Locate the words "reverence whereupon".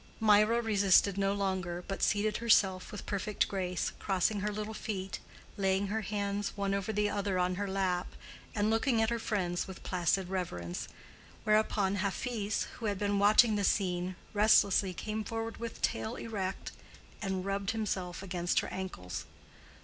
10.27-11.97